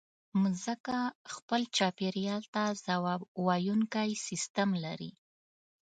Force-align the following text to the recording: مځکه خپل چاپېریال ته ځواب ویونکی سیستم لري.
مځکه 0.41 0.97
خپل 1.33 1.61
چاپېریال 1.77 2.43
ته 2.53 2.63
ځواب 2.83 3.21
ویونکی 3.45 4.09
سیستم 4.27 4.69
لري. 4.83 5.11